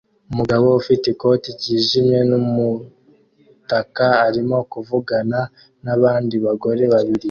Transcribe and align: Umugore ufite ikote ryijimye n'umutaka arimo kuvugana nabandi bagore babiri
Umugore 0.31 0.69
ufite 0.81 1.05
ikote 1.13 1.47
ryijimye 1.59 2.19
n'umutaka 2.29 4.05
arimo 4.27 4.57
kuvugana 4.71 5.39
nabandi 5.83 6.35
bagore 6.47 6.83
babiri 6.93 7.19